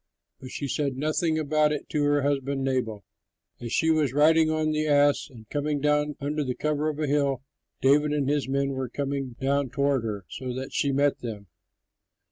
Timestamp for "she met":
10.73-11.19